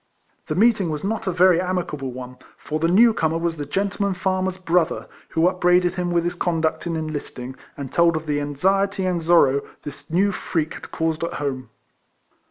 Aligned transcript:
The 0.47 0.55
meeting 0.55 0.89
was 0.89 1.03
not 1.03 1.27
a 1.27 1.31
very 1.31 1.61
amicable 1.61 2.11
one, 2.11 2.37
for 2.57 2.79
the 2.79 2.87
new 2.87 3.13
comer 3.13 3.37
was 3.37 3.57
the 3.57 3.67
gentleman 3.67 4.15
far 4.15 4.41
mer's 4.41 4.57
brother, 4.57 5.07
who 5.29 5.47
upbraided 5.47 5.93
him 5.93 6.09
with 6.09 6.23
his 6.23 6.33
conduct 6.33 6.87
in 6.87 6.95
enlisting, 6.95 7.53
and 7.77 7.91
told 7.91 8.17
of 8.17 8.25
the 8.25 8.41
anxiety 8.41 9.05
and 9.05 9.21
sorrow 9.21 9.61
this 9.83 10.09
new 10.09 10.31
freak 10.31 10.73
had 10.73 10.89
caused 10.89 11.23
at 11.23 11.33
home. 11.33 11.69